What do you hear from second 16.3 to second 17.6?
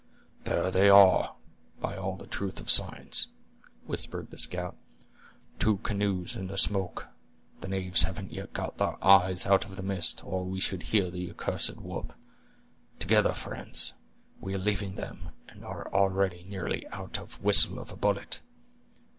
nearly out of